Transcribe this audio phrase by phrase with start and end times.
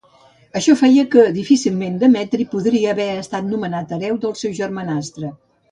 [0.59, 5.37] Això feia que difícilment Demetri podria haver estat nomenat hereu del seu germanastre.